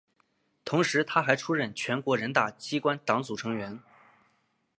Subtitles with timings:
[0.65, 3.79] 同时她还出任全国人大机关党组成员。